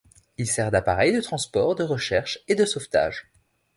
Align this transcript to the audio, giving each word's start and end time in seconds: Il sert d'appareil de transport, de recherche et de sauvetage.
Il 0.39 0.47
sert 0.47 0.71
d'appareil 0.71 1.13
de 1.13 1.21
transport, 1.21 1.75
de 1.75 1.83
recherche 1.83 2.39
et 2.47 2.55
de 2.55 2.65
sauvetage. 2.65 3.29